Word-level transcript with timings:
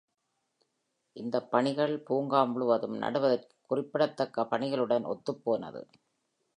இந்தப் 1.15 1.51
பணிகள் 1.51 1.93
பூங்கா 1.99 2.43
முழுவதும் 2.43 2.97
நடுவதற்கு 2.97 3.55
குறிப்பிடத்தக்க 3.67 4.47
பணிகளுடன் 4.51 5.05
ஒத்துப்போனது. 5.07 5.83